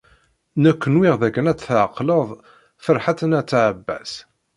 [0.63, 2.27] Nekk nwiɣ dakken ad tɛeqleḍ
[2.83, 4.11] Ferḥat n At Ɛebbas.